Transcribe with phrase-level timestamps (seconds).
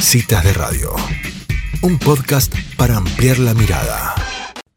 [0.00, 0.92] Citas de Radio,
[1.82, 4.14] un podcast para ampliar la mirada.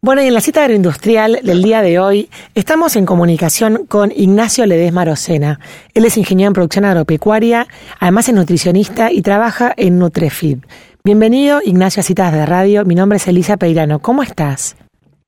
[0.01, 4.65] Bueno, y en la cita agroindustrial del día de hoy estamos en comunicación con Ignacio
[4.65, 5.59] Ledesma Rosena.
[5.93, 7.67] Él es ingeniero en producción agropecuaria,
[7.99, 10.57] además es nutricionista y trabaja en Nutrefeed.
[11.04, 12.83] Bienvenido, Ignacio, a Citas de Radio.
[12.83, 13.99] Mi nombre es Elisa Peirano.
[13.99, 14.75] ¿Cómo estás?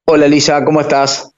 [0.06, 1.34] Hola, Elisa, ¿cómo estás?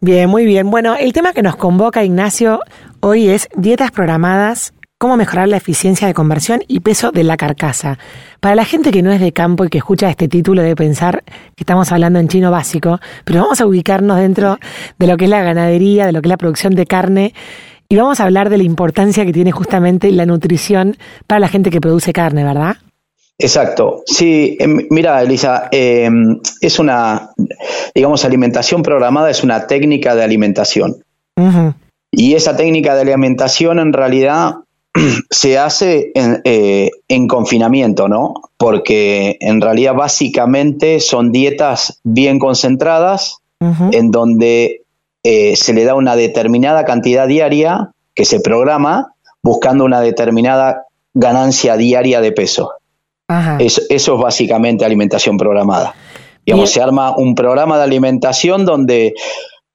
[0.00, 0.70] Bien, muy bien.
[0.70, 2.60] Bueno, el tema que nos convoca, Ignacio,
[3.00, 4.72] hoy es dietas programadas
[5.02, 7.98] cómo mejorar la eficiencia de conversión y peso de la carcasa.
[8.38, 11.24] Para la gente que no es de campo y que escucha este título debe pensar
[11.26, 14.60] que estamos hablando en chino básico, pero vamos a ubicarnos dentro
[15.00, 17.34] de lo que es la ganadería, de lo que es la producción de carne
[17.88, 21.70] y vamos a hablar de la importancia que tiene justamente la nutrición para la gente
[21.70, 22.76] que produce carne, ¿verdad?
[23.40, 24.04] Exacto.
[24.06, 27.30] Sí, em, mira, Elisa, em, es una,
[27.92, 31.02] digamos, alimentación programada es una técnica de alimentación.
[32.12, 34.58] Y esa técnica de alimentación en realidad
[35.30, 38.34] se hace eh, en, confinamiento, ¿no?
[38.56, 43.38] Porque en realidad básicamente son dietas bien concentradas,
[43.92, 44.82] en donde
[45.22, 51.76] eh, se le da una determinada cantidad diaria que se programa buscando una determinada ganancia
[51.76, 52.72] diaria de peso.
[53.60, 55.94] Eso, es básicamente alimentación programada.
[56.44, 59.14] Digamos, se arma un programa de alimentación donde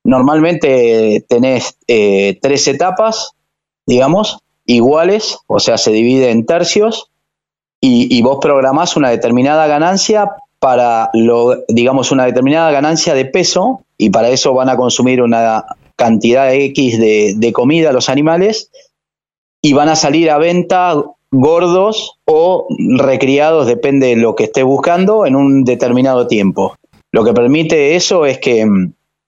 [0.03, 3.31] normalmente tenés eh, tres etapas,
[3.85, 7.09] digamos, iguales, o sea, se divide en tercios
[7.81, 14.09] y, vos programás una determinada ganancia para, lo, digamos, una determinada ganancia de peso y
[14.09, 15.63] para eso van a consumir una
[15.95, 18.69] cantidad X de, de comida los animales
[19.61, 20.95] y van a salir a venta
[21.31, 26.75] gordos o recriados, depende de lo que esté buscando, en un determinado tiempo.
[27.11, 28.65] Lo que permite eso es que,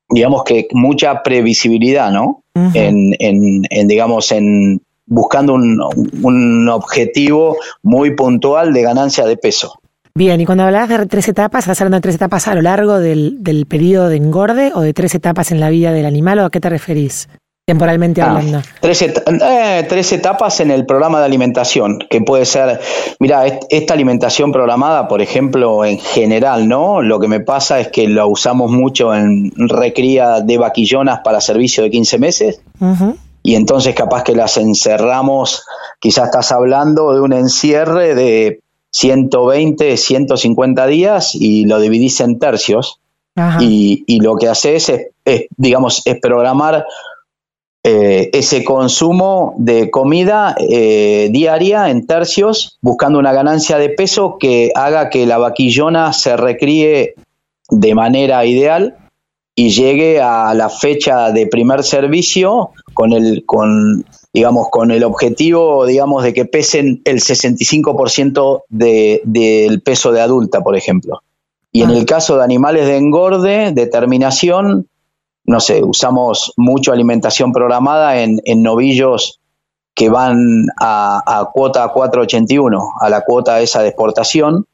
[0.09, 2.43] digamos que mucha previsibilidad, ¿no?
[2.73, 9.79] en, en, digamos, en, buscando un, objetivo muy puntual de ganancia de peso.
[10.15, 12.99] Bien, y cuando hablabas de tres etapas, ¿estás hablando de tres etapas a lo largo
[12.99, 16.45] del, del periodo de engorde o de tres etapas en la vida del animal o
[16.45, 17.27] a qué te referís?
[17.69, 18.61] temporalmente ah, hablando.
[18.81, 22.79] tres, eh, tres, etapas en el programa de alimentación, que puede ser,
[23.19, 27.03] mira, esta alimentación programada, por ejemplo, en general, ¿no?
[27.03, 31.83] Lo que me pasa es que lo usamos mucho en recría de vaquillonas para servicio
[31.83, 32.61] de 15 meses
[33.43, 35.65] y entonces capaz que las encerramos,
[35.99, 38.61] quizás estás hablando de un encierre de
[38.91, 42.99] 120, 150 días y lo dividís en tercios.
[43.61, 44.89] Y, lo que haces
[45.23, 46.85] es, digamos, es programar
[47.85, 54.71] eh, ese consumo de comida eh, diaria en tercios, buscando una ganancia de peso que
[54.75, 57.15] haga que la vaquillona se recríe
[57.69, 58.97] de manera ideal
[59.59, 65.85] y llegue a la fecha de primer servicio con el, con, digamos, con el objetivo,
[65.85, 71.23] digamos, de que pesen el 65% de, del peso de adulta, por ejemplo.
[71.73, 71.97] Y en ah.
[71.97, 74.87] el caso de animales de engorde, de terminación,
[75.43, 79.41] no sé, usamos mucho alimentación programada en, en novillos
[79.93, 84.67] que van a, a cuota 481, a la cuota esa de exportación,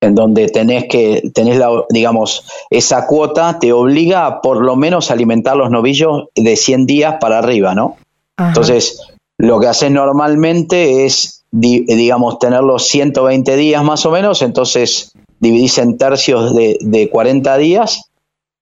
[0.00, 5.10] en donde tenés que, tenés la, digamos, esa cuota te obliga a por lo menos
[5.10, 7.96] alimentar los novillos de 100 días para arriba, ¿no?
[8.38, 9.00] Entonces,
[9.36, 15.98] lo que haces normalmente es, digamos, tenerlos 120 días más o menos, entonces dividís en
[15.98, 18.10] tercios de, de 40 días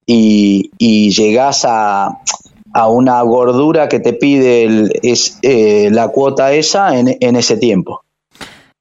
[0.07, 2.19] y, y llegás a,
[2.73, 7.57] a, una gordura que te pide el, es, eh, la cuota esa en, en ese
[7.59, 8.03] tiempo.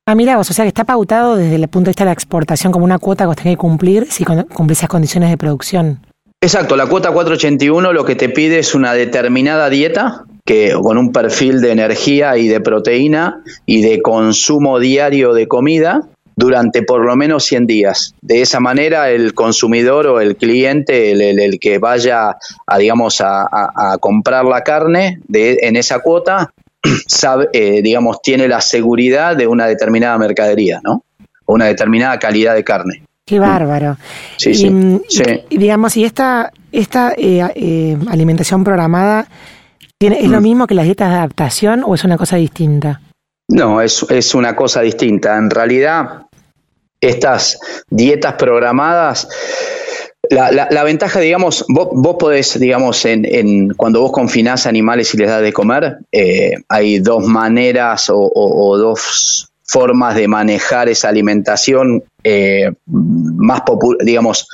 [0.08, 2.14] Ah, mira vos, o sea que está pautado desde el punto de vista de la
[2.14, 6.00] exportación como una cuota que vos tenés que cumplir si cumplís esas condiciones de producción.
[6.42, 11.12] Exacto, la cuota 481 lo que te pide es una determinada dieta que con un
[11.12, 17.16] perfil de energía y de proteína y de consumo diario de comida durante por lo
[17.16, 18.14] menos 100 días.
[18.22, 24.46] De esa manera el consumidor o el cliente, el, que vaya a, digamos, a, comprar
[24.46, 26.54] la carne en esa cuota,
[27.08, 31.04] sabe, eh, digamos, tiene la seguridad de una determinada mercadería, ¿no?
[31.46, 33.04] O una determinada calidad de carne.
[33.26, 33.98] Qué bárbaro.
[34.38, 35.02] Sí, y, sí, mm,
[35.50, 39.28] digamos, y esta, esta eh, eh, alimentación programada
[39.98, 40.44] tiene, es lo mm.
[40.44, 43.02] mismo que las dietas de adaptación o es una cosa distinta?
[43.48, 45.38] No, es, es una cosa distinta.
[45.38, 46.26] En realidad,
[47.02, 47.60] estas
[47.90, 49.28] dietas programadas
[50.30, 55.18] la, la, ventaja, digamos, vos, vos podés, digamos, en, en, cuando vos confinás animales y
[55.18, 62.04] les das de comer, eh, hay dos maneras o, dos formas de manejar esa alimentación
[62.24, 63.62] eh, más
[64.02, 64.48] digamos,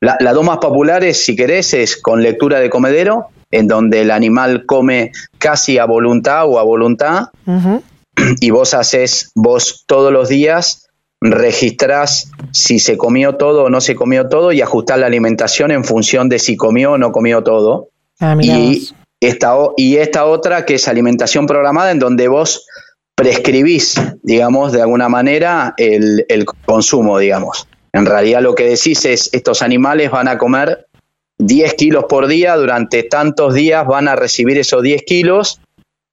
[0.00, 4.10] las la dos más populares, si querés, es con lectura de comedero, en donde el
[4.10, 7.28] animal come casi a voluntad o a voluntad,
[8.40, 10.85] y vos haces, vos todos los días
[11.20, 15.84] registrás si se comió todo o no se comió todo y ajustás la alimentación en
[15.84, 17.88] función de si comió o no comió todo.
[18.20, 18.88] Ah, y,
[19.20, 22.66] esta, y esta otra que es alimentación programada en donde vos
[23.14, 27.66] prescribís, digamos, de alguna manera el, el consumo, digamos.
[27.92, 30.86] En realidad lo que decís es, estos animales van a comer
[31.38, 35.60] 10 kilos por día, durante tantos días van a recibir esos 10 kilos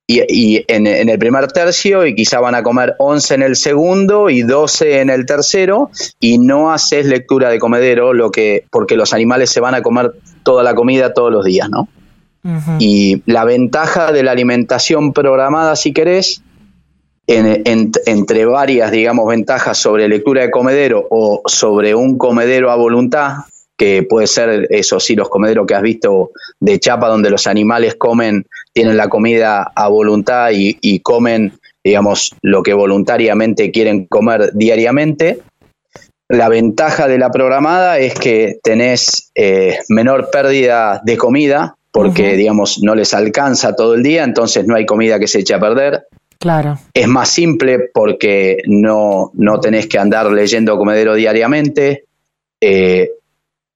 [0.05, 4.41] y, en, el primer tercio y quizá van a comer 11 en el segundo y
[4.41, 9.49] 12 en el tercero y no haces lectura de comedero lo que porque los animales
[9.49, 10.11] se van a comer
[10.43, 11.87] toda la comida todos los días, ¿no?
[12.77, 16.43] Y la ventaja de la alimentación programada, si querés,
[17.25, 23.45] entre varias, digamos, ventajas sobre lectura de comedero o sobre un comedero a voluntad,
[23.77, 27.95] que puede ser eso sí, los comederos que has visto de chapa donde los animales
[27.95, 31.53] comen, tienen la comida a voluntad y, comen,
[31.83, 35.39] digamos, lo que voluntariamente quieren comer diariamente.
[36.29, 42.81] La ventaja de la programada es que tenés eh, menor pérdida de comida porque, digamos,
[42.81, 46.07] no les alcanza todo el día, entonces no hay comida que se eche a perder.
[46.39, 46.79] Claro.
[46.91, 52.05] Es más simple porque no, no tenés que andar leyendo comedero diariamente.
[52.59, 53.11] Eh,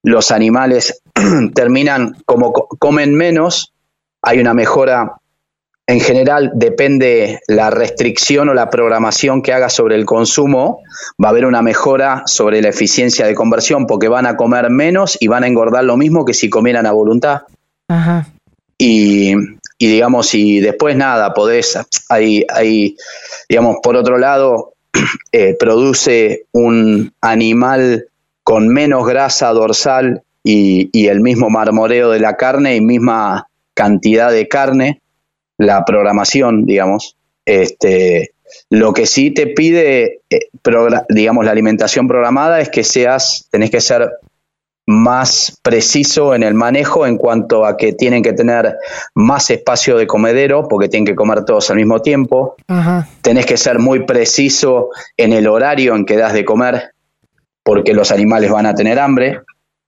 [0.07, 1.01] los animales
[1.53, 3.73] terminan como comen menos,
[4.21, 5.17] hay una mejora
[5.85, 10.81] en general, depende la restricción o la programación que haga sobre el consumo,
[11.21, 15.17] va a haber una mejora sobre la eficiencia de conversión porque van a comer menos
[15.19, 17.41] y van a engordar lo mismo que si comieran a voluntad.
[17.89, 18.27] Ajá.
[18.77, 19.33] Y,
[19.77, 21.77] y digamos, y después nada, podés,
[22.09, 22.95] hay, hay
[23.49, 24.73] digamos, por otro lado,
[25.31, 28.07] eh, produce un animal
[28.47, 34.31] con menos grasa dorsal y, y, el mismo marmoreo de la carne y misma cantidad
[34.31, 35.01] de carne,
[35.57, 37.17] la programación, digamos.
[37.45, 38.31] Este,
[38.69, 40.47] lo que sí te pide, eh,
[41.09, 44.13] digamos, la alimentación programada es que seas, tenés que ser
[44.85, 48.77] más preciso en el manejo en cuanto a que tienen que tener
[49.13, 52.55] más espacio de comedero porque tienen que comer todos al mismo tiempo.
[53.21, 56.93] Tenés que ser muy preciso en el horario en que das de comer
[57.67, 59.41] porque los animales van a tener hambre,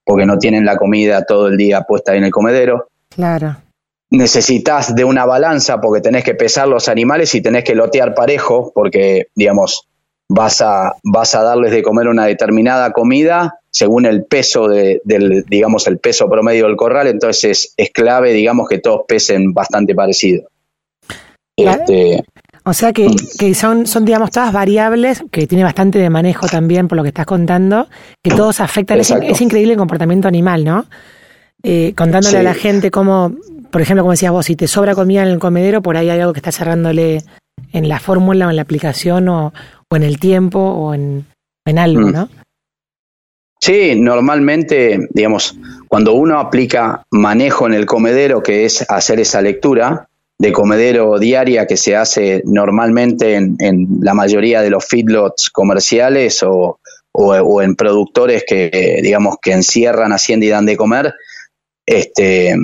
[0.04, 2.88] porque no tienen la comida todo el día puesta en el comedero.
[3.08, 3.56] Claro.
[4.10, 8.70] Necesitas de una balanza porque tenés que pesar los animales y tenés que lotear parejo,
[8.74, 9.88] porque, digamos,
[10.28, 15.46] vas a, vas a darles de comer una determinada comida según el peso de, del,
[15.48, 20.50] digamos, el peso promedio del corral, entonces es, clave, digamos, que todos pesen bastante parecido.
[21.56, 22.24] Este,
[22.70, 26.86] o sea que, que, son, son, digamos, todas variables que tiene bastante de manejo también
[26.86, 27.88] por lo que estás contando,
[28.22, 29.00] que todos afectan.
[29.00, 30.86] Es, increíble el comportamiento animal, ¿no?
[31.64, 33.34] Eh, contándole a la gente cómo,
[33.72, 36.20] por ejemplo, como decías vos, si te sobra comida en el comedero, por ahí hay
[36.20, 37.24] algo que está cerrándole
[37.72, 39.52] en la fórmula o en la aplicación o,
[39.88, 41.26] o en el tiempo o en,
[41.66, 42.12] en algo, mm.
[42.12, 42.28] ¿no?
[43.60, 45.58] Sí, normalmente, digamos,
[45.88, 50.08] cuando uno aplica manejo en el comedero, que es hacer esa lectura,
[50.40, 53.58] de comedero diaria que se hace normalmente en,
[54.00, 56.80] la mayoría de los feedlots comerciales o,
[57.62, 61.12] en productores que, digamos, que encierran, hacienda y dan de comer,
[61.84, 62.56] este,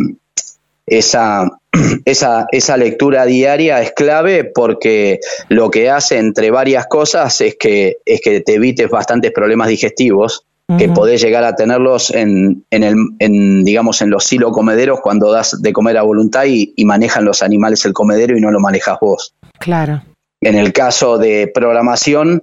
[0.86, 1.50] esa,
[2.06, 5.20] esa, esa lectura diaria es clave porque
[5.50, 10.46] lo que hace entre varias cosas es que, es que te evites bastantes problemas digestivos
[10.78, 15.30] que podés llegar a tenerlos en, en, el, en, digamos, en los silo comederos cuando
[15.30, 18.98] das de comer a voluntad y, manejan los animales el comedero y no lo manejas
[19.00, 19.34] vos.
[19.58, 20.02] Claro.
[20.40, 22.42] En el caso de programación,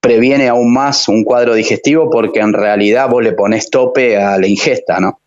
[0.00, 4.46] previene aún más un cuadro digestivo porque en realidad vos le pones tope a la
[4.46, 5.18] ingesta, ¿no?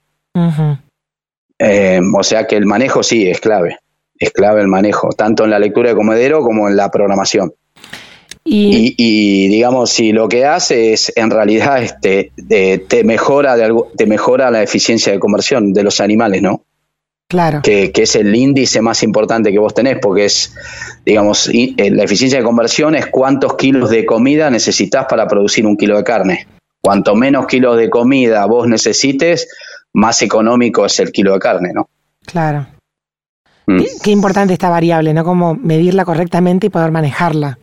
[1.60, 3.80] Eh, o sea que el manejo sí es clave,
[4.20, 7.54] es clave el manejo, tanto en la lectura de comedero como en la programación.
[8.50, 12.32] Y, digamos, si lo que hace es en realidad este,
[12.88, 16.63] te, mejora de te mejora la eficiencia de conversión de los animales, ¿no?
[17.27, 17.62] Claro.
[17.62, 20.56] Que, es el índice más importante que vos tenés, porque es,
[21.06, 25.75] digamos, eh, la eficiencia de conversión es cuántos kilos de comida necesitas para producir un
[25.75, 26.48] kilo de carne.
[26.82, 29.50] Cuanto menos kilos de comida vos necesites,
[29.94, 31.89] más económico es el kilo de carne, ¿no?
[32.25, 32.68] Claro.
[33.66, 33.82] Mm.
[34.01, 35.25] Qué importante esta variable, ¿no?
[35.25, 37.60] Como medirla correctamente y poder manejarla.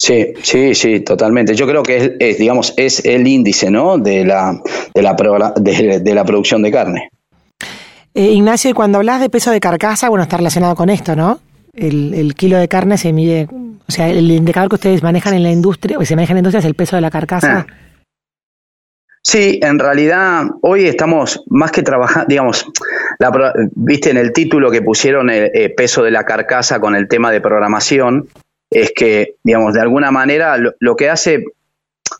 [0.00, 1.54] Sí, sí, sí, totalmente.
[1.54, 3.98] Yo creo que es, digamos, es el índice, ¿no?
[3.98, 4.58] De la,
[4.94, 5.14] de la,
[5.54, 7.10] de, la producción de carne.
[8.14, 11.40] Eh, Ignacio, y cuando hablas de peso de carcasa, bueno, está relacionado con esto, ¿no?
[11.74, 13.46] El, kilo de carne se mide,
[13.86, 16.40] o sea, el indicador que ustedes manejan en la industria, o se maneja en la
[16.40, 17.66] industria es el peso de la carcasa.
[17.68, 17.74] Ah.
[19.22, 22.66] Sí, en realidad hoy estamos más que trabajando, digamos,
[23.74, 27.30] viste en el título que pusieron el, el peso de la carcasa con el tema
[27.30, 28.28] de programación,
[28.70, 31.44] es que, digamos, de alguna manera lo, que hace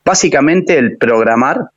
[0.04, 1.71] básicamente el programar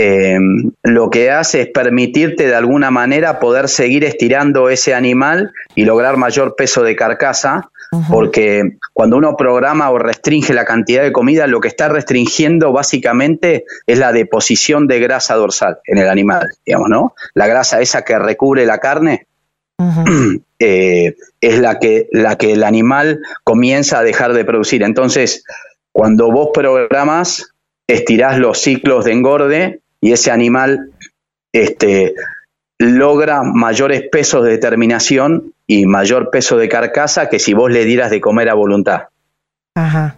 [0.00, 0.38] eh,
[0.84, 6.16] lo que hace es permitirte de alguna manera poder seguir estirando ese animal y lograr
[6.16, 7.68] mayor peso de carcasa,
[8.08, 13.64] porque cuando uno programa o restringe la cantidad de comida, lo que está restringiendo básicamente
[13.86, 17.14] es la deposición de grasa dorsal en el animal, digamos, ¿no?
[17.34, 19.26] La grasa esa que recubre la carne.
[20.60, 24.82] Eh, es la que, la que el animal comienza a dejar de producir.
[24.82, 25.44] Entonces,
[25.92, 27.54] cuando vos programas,
[27.86, 30.90] estirás los ciclos de engorde y ese animal
[31.52, 32.14] este,
[32.80, 38.10] logra mayores pesos de determinación y mayor peso de carcasa que si vos le dieras
[38.10, 39.02] de comer a voluntad.
[39.76, 40.16] Ajá.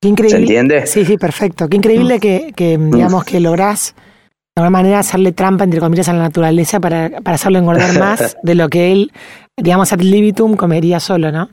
[0.00, 0.36] Qué increíble.
[0.36, 0.86] ¿Se entiende?
[0.86, 1.68] Sí, sí, perfecto.
[1.68, 2.90] Qué increíble que, que, mm.
[2.92, 3.96] digamos, que lográs
[4.58, 8.36] de alguna manera hacerle trampa, entre comillas, a la naturaleza para, para hacerlo engordar más
[8.42, 9.12] de lo que él,
[9.56, 11.48] digamos, ad libitum comería solo, ¿no?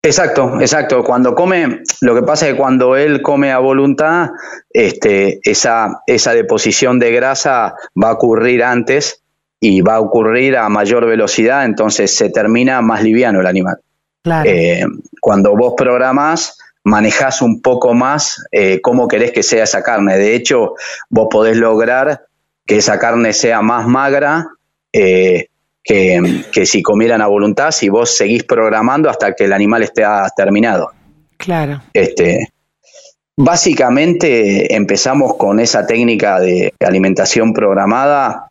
[0.00, 1.02] Exacto, exacto.
[1.02, 4.30] Cuando come, lo que pasa es que cuando él come a voluntad,
[4.70, 9.24] este, esa, esa deposición de grasa va a ocurrir antes
[9.58, 13.78] y va a ocurrir a mayor velocidad, entonces se termina más liviano el animal.
[14.22, 14.48] Claro.
[14.48, 14.84] Eh,
[15.20, 20.16] cuando vos programás, manejás un poco más eh, cómo querés que sea esa carne.
[20.16, 20.74] De hecho,
[21.10, 22.26] vos podés lograr
[22.66, 24.46] que esa carne sea más magra,
[24.92, 25.46] eh,
[25.82, 30.04] que, si comieran a voluntad, si vos seguís programando hasta que el animal esté
[30.36, 30.90] terminado.
[31.38, 31.82] Claro.
[31.94, 32.48] Este,
[33.36, 38.50] básicamente empezamos con esa técnica de alimentación programada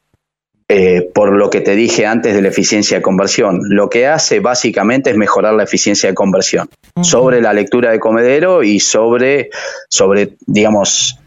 [0.70, 3.62] eh, por lo que te dije antes de la eficiencia de conversión.
[3.70, 6.70] Lo que hace básicamente es mejorar la eficiencia de conversión
[7.02, 9.50] sobre la lectura de comedero y sobre,
[9.90, 11.20] sobre digamos,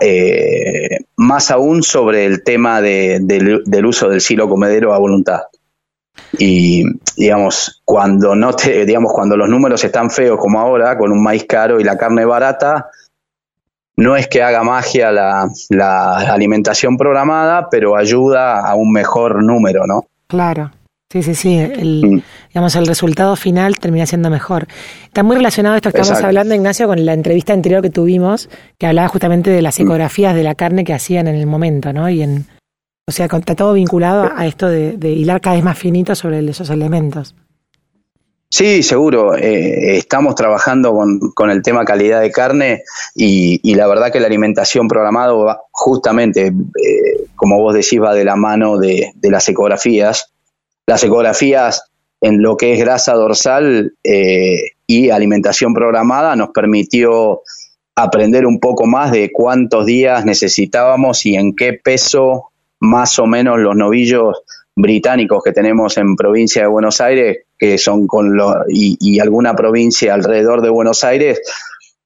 [0.00, 5.42] eh, más aún sobre el tema del uso del silo comedero a voluntad.
[6.36, 6.82] Y
[7.16, 11.44] digamos, cuando no te, digamos, cuando los números están feos como ahora, con un maíz
[11.44, 12.90] caro y la carne barata,
[13.98, 15.50] no es que haga magia la,
[16.32, 20.06] alimentación programada, pero ayuda a un mejor número, ¿no?
[20.28, 20.70] Claro.
[21.10, 21.58] Sí, sí, sí.
[21.58, 22.22] El, mm.
[22.50, 24.68] digamos, el resultado final termina siendo mejor.
[25.02, 28.86] Está muy relacionado esto que estamos hablando, Ignacio, con la entrevista anterior que tuvimos, que
[28.86, 29.82] hablaba justamente de las mm.
[29.82, 32.08] ecografías de la carne que hacían en el momento, ¿no?
[32.08, 32.46] Y en,
[33.08, 36.70] o sea, está todo vinculado a esto de, hilar cada vez más finito sobre esos
[36.70, 37.34] elementos.
[38.50, 39.36] Sí, seguro.
[39.36, 40.94] Eh, estamos trabajando
[41.34, 42.82] con, el tema calidad de carne
[43.14, 48.24] y, la verdad que la alimentación programada va justamente, eh, como vos decís, va de
[48.24, 50.32] la mano de, las ecografías.
[50.86, 51.90] Las ecografías
[52.22, 57.42] en lo que es grasa dorsal eh, y alimentación programada nos permitió
[57.94, 62.50] aprender un poco más de cuántos días necesitábamos y en qué peso
[62.80, 64.42] más o menos los novillos
[64.74, 70.14] británicos que tenemos en provincia de Buenos Aires, que son con los, y, alguna provincia
[70.14, 71.40] alrededor de Buenos Aires,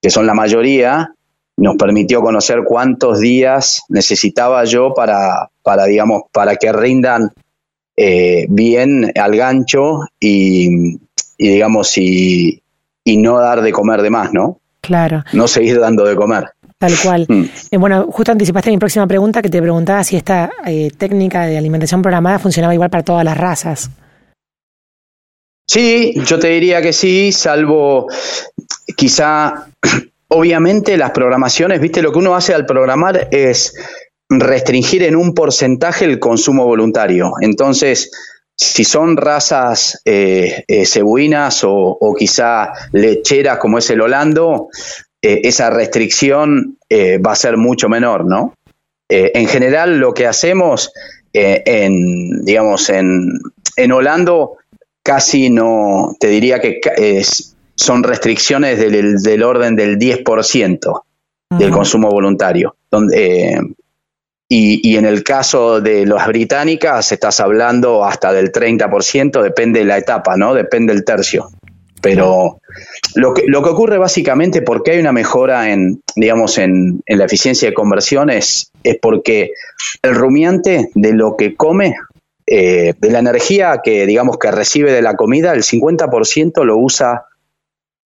[0.00, 1.14] que son la mayoría,
[1.56, 7.32] nos permitió conocer cuántos días necesitaba yo para, para digamos, para que rindan
[7.96, 10.96] eh, bien al gancho y,
[11.36, 12.62] y digamos, y,
[13.04, 14.58] y no dar de comer de más, ¿no?
[14.80, 15.22] Claro.
[15.32, 16.46] No seguir dando de comer.
[16.78, 17.26] Tal cual.
[17.28, 17.44] Mm.
[17.70, 21.56] Eh, bueno, justo anticipaste mi próxima pregunta que te preguntaba si esta eh, técnica de
[21.56, 23.90] alimentación programada funcionaba igual para todas las razas.
[25.66, 28.08] Sí, yo te diría que sí, salvo
[28.96, 29.68] quizá,
[30.28, 33.74] obviamente las programaciones, viste, lo que uno hace al programar es
[34.28, 37.32] restringir en un porcentaje el consumo voluntario.
[37.40, 38.10] Entonces,
[38.56, 44.68] si son razas eh, cebuinas o, quizá lecheras como es el holando,
[45.20, 48.54] eh, esa restricción eh, va a ser mucho menor, ¿no?
[49.08, 50.92] Eh, en general, lo que hacemos
[51.34, 53.38] en, digamos, en,
[53.76, 54.58] en Holando
[55.02, 56.80] casi no, te diría que
[57.74, 61.02] son restricciones del, orden del 10%
[61.58, 62.76] del consumo voluntario.
[62.90, 63.58] Donde,
[64.48, 69.86] y, y, en el caso de las británicas, estás hablando hasta del 30%, depende de
[69.86, 70.54] la etapa, ¿no?
[70.54, 71.48] Depende del tercio.
[72.02, 72.58] Pero
[73.14, 77.68] lo que, lo que ocurre básicamente porque hay una mejora en, digamos, en, la eficiencia
[77.68, 79.52] de conversión es, porque
[80.02, 81.94] el rumiante de lo que come,
[82.46, 87.26] eh, de la energía que, digamos, que recibe de la comida, el 50% lo usa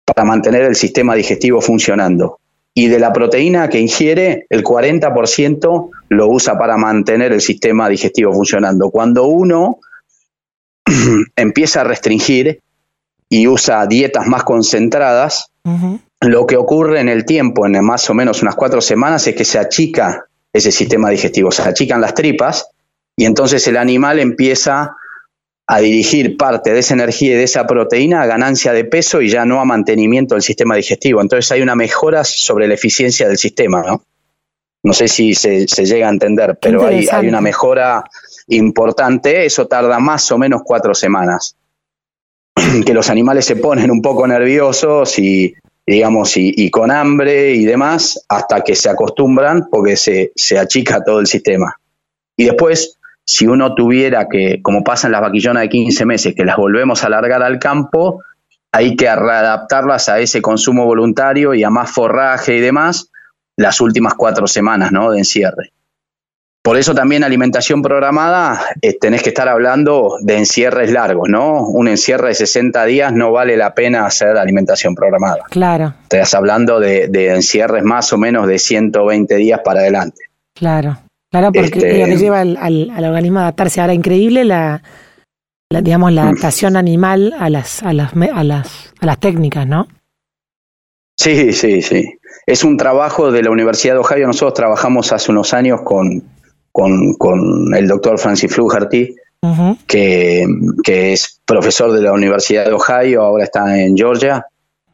[0.05, 2.39] para mantener el sistema digestivo funcionando.
[2.75, 8.33] Y de la proteína que ingiere, el 40% lo usa para mantener el sistema digestivo
[8.33, 8.91] funcionando.
[8.91, 9.79] Cuando uno
[11.37, 12.61] empieza a restringir,
[13.33, 15.51] y usa dietas más concentradas,
[16.21, 19.47] lo que ocurre en el tiempo, en más o menos unas cuatro semanas, es que
[19.47, 22.69] se achica ese sistema digestivo, se achican las tripas
[23.17, 24.97] y entonces el animal empieza
[25.67, 29.29] a dirigir parte de esa energía y de esa proteína a ganancia de peso y
[29.29, 31.21] ya no a mantenimiento del sistema digestivo.
[31.21, 34.03] Entonces hay una mejora sobre la eficiencia del sistema, ¿no?
[34.85, 38.03] No sé si se, llega a entender, pero hay, hay, una mejora
[38.49, 39.47] importante.
[39.47, 41.57] Eso tarda más o menos cuatro semanas.
[42.87, 45.55] que los animales se ponen un poco nerviosos y,
[45.87, 51.21] digamos, y, con hambre y demás, hasta que se acostumbran porque se, se achica todo
[51.21, 51.77] el sistema.
[52.37, 56.45] Y después, si uno tuviera que, como pasa en las vaquillonas de 15 meses, que
[56.45, 58.23] las volvemos a alargar al campo,
[58.73, 63.11] hay que readaptarlas a ese consumo voluntario y a más forraje y demás
[63.57, 65.11] las últimas cuatro semanas ¿no?
[65.11, 65.73] de encierre.
[66.63, 71.67] Por eso también alimentación programada, eh, tenés que estar hablando de encierres largos, ¿no?
[71.67, 75.43] Un encierre de 60 días no vale la pena hacer alimentación programada.
[75.51, 75.95] Claro.
[76.05, 80.27] Estás hablando de, encierres más o menos de 120 días para adelante.
[80.55, 80.99] Claro,
[81.33, 83.81] claro, porque este, lleva al, organismo a adaptarse.
[83.81, 84.83] Ahora, increíble la,
[85.83, 86.29] digamos, la mm.
[86.29, 89.89] adaptación animal a las, a las, a las, a las técnicas, ¿no?
[91.19, 92.05] Sí, sí, sí.
[92.47, 94.27] Es un trabajo de la Universidad de Ohio.
[94.27, 96.23] Nosotros trabajamos hace unos años con,
[96.73, 99.15] con, con el doctor Francis Fluharty,
[99.87, 100.47] que,
[100.85, 104.47] que, es profesor de la Universidad de Ohio, ahora está en Georgia.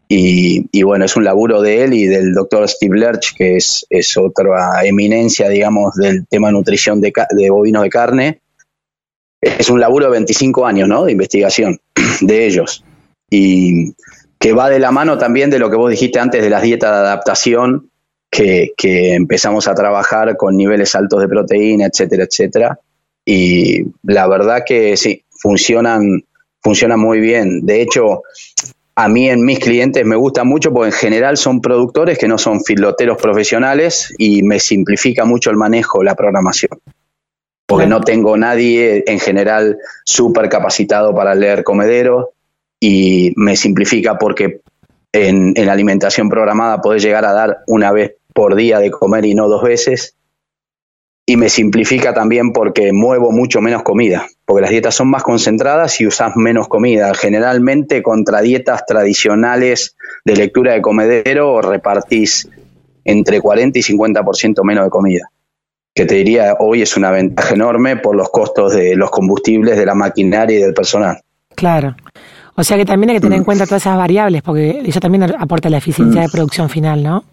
[0.09, 3.87] Y, y, bueno, es un laburo de él y del doctor Steve Lerch, que es,
[3.91, 7.13] es otra eminencia, digamos, del tema nutrición de,
[7.51, 8.41] bovinos de carne.
[9.41, 11.05] Es un laburo de 25 años, ¿no?
[11.05, 11.79] De investigación
[12.23, 12.83] de ellos.
[13.31, 13.93] Y
[14.39, 16.91] que va de la mano también de lo que vos dijiste antes de las dietas
[16.91, 17.91] de adaptación,
[18.31, 22.81] que, empezamos a trabajar con niveles altos de proteína, etcétera, etcétera.
[23.25, 26.25] Y la verdad que sí, funcionan,
[26.63, 27.67] funcionan muy bien.
[27.67, 28.23] De hecho,
[29.01, 32.37] a mí en mis clientes me gusta mucho porque en general son productores que no
[32.37, 36.81] son filoteros profesionales y me simplifica mucho el manejo, la programación.
[37.65, 42.33] Porque no tengo nadie en general súper capacitado para leer comedero
[42.81, 44.63] y me simplifica porque
[45.13, 49.35] en, en, alimentación programada podés llegar a dar una vez por día de comer y
[49.37, 50.17] no dos veces.
[51.25, 56.01] Y me simplifica también porque muevo mucho menos comida, porque las dietas son más concentradas
[56.01, 57.13] y usas menos comida.
[57.13, 62.49] Generalmente contra dietas tradicionales de lectura de comedero repartís
[63.05, 65.31] entre 40 y 50% menos de comida,
[65.95, 69.85] que te diría hoy es una ventaja enorme por los costos de los combustibles, de
[69.85, 71.21] la maquinaria y del personal.
[71.55, 71.95] Claro.
[72.55, 73.45] O sea que también hay que tener en mm.
[73.45, 76.25] cuenta todas esas variables, porque eso también aporta la eficiencia mm.
[76.25, 77.25] de producción final, ¿no?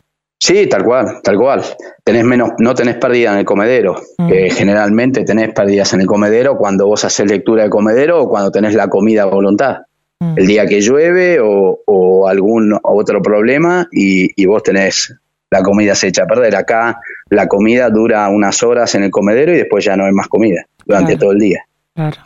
[0.45, 1.63] Sí, tal cual, tal cual.
[2.03, 3.99] Tenés menos, no tenés pérdida en el comedero.
[4.19, 4.29] Mm.
[4.51, 8.75] generalmente tenés pérdidas en el comedero cuando vos haces lectura de comedero o cuando tenés
[8.75, 9.77] la comida a voluntad.
[10.19, 15.15] El día que llueve o, algún otro problema y, vos tenés
[15.49, 16.55] la comida se echa a perder.
[16.55, 16.99] Acá
[17.31, 20.63] la comida dura unas horas en el comedero y después ya no hay más comida
[20.86, 21.65] durante todo el día.
[21.95, 22.17] Claro.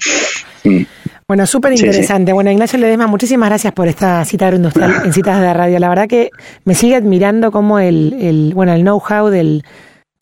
[1.30, 2.34] Bueno, súper interesante.
[2.34, 5.78] Bueno, Ignacio Ledesma, muchísimas gracias por esta cita agroindustrial en citas de radio.
[5.78, 6.32] La verdad que
[6.66, 9.64] me sigue admirando cómo el, el bueno, el know-how del,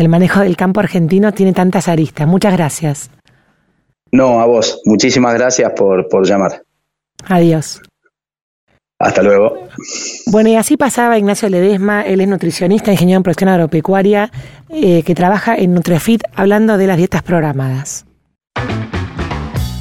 [0.06, 2.28] manejo del campo argentino tiene tantas aristas.
[2.28, 3.10] Muchas gracias.
[4.12, 4.82] No, a vos.
[4.84, 6.62] Muchísimas gracias por, por llamar.
[7.30, 7.82] Adiós.
[9.00, 9.70] Hasta luego.
[10.26, 14.30] Bueno, y así pasaba Ignacio Ledesma, él es nutricionista, ingeniero en producción agropecuaria,
[14.70, 18.07] eh, que trabaja en Nutrefit hablando de las dietas programadas.